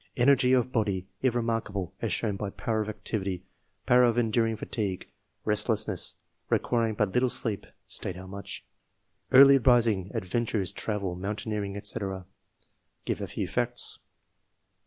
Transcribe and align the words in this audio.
Energy 0.17 0.51
of 0.51 0.71
body, 0.71 1.05
if 1.21 1.35
remarkable; 1.35 1.93
as 2.01 2.11
shown 2.11 2.35
by 2.35 2.49
power 2.49 2.81
of 2.81 2.89
activity, 2.89 3.43
power 3.85 4.03
of 4.03 4.17
enduring 4.17 4.55
fatigue, 4.55 5.07
restless 5.45 5.87
ness, 5.87 6.15
requiring 6.49 6.95
but 6.95 7.11
little 7.13 7.29
sleep 7.29 7.67
(state 7.85 8.15
how 8.15 8.25
much), 8.25 8.65
early 9.31 9.59
rising, 9.59 10.09
adventures, 10.15 10.71
travel, 10.71 11.13
mountaineering, 11.13 11.79
&c. 11.79 11.99
(give 13.05 13.21
a 13.21 13.27
few 13.27 13.47
facts) 13.47 13.99